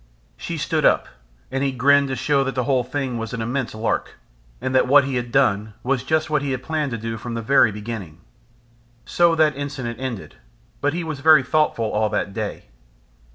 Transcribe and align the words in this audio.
She 0.35 0.57
stood 0.57 0.83
up, 0.83 1.07
and 1.51 1.63
he 1.63 1.71
grinned 1.71 2.07
to 2.07 2.15
show 2.15 2.43
that 2.43 2.55
the 2.55 2.63
whole 2.63 2.83
thing 2.83 3.19
was 3.19 3.33
an 3.33 3.41
immense 3.43 3.75
lark, 3.75 4.15
and 4.59 4.73
that 4.73 4.87
what 4.87 5.03
he 5.03 5.15
had 5.15 5.31
done 5.31 5.75
was 5.83 6.01
just 6.03 6.27
what 6.27 6.41
he 6.41 6.49
had 6.49 6.63
planned 6.63 6.89
to 6.93 6.97
do 6.97 7.19
from 7.19 7.35
the 7.35 7.41
very 7.43 7.71
beginning. 7.71 8.19
So 9.05 9.35
that 9.35 9.55
incident 9.55 9.99
ended. 9.99 10.37
But 10.81 10.93
he 10.95 11.03
was 11.03 11.19
very 11.19 11.43
thoughtful 11.43 11.91
all 11.91 12.09
that 12.09 12.33
day. 12.33 12.65